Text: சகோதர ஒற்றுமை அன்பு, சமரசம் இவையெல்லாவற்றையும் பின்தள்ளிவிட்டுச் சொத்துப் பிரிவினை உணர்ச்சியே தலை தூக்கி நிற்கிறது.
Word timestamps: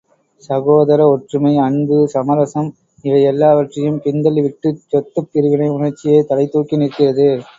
சகோதர 0.43 1.01
ஒற்றுமை 1.07 1.51
அன்பு, 1.57 1.97
சமரசம் 2.13 2.69
இவையெல்லாவற்றையும் 3.03 4.01
பின்தள்ளிவிட்டுச் 4.03 4.81
சொத்துப் 4.87 5.31
பிரிவினை 5.31 5.69
உணர்ச்சியே 5.69 6.19
தலை 6.23 6.47
தூக்கி 6.47 6.77
நிற்கிறது. 6.77 7.29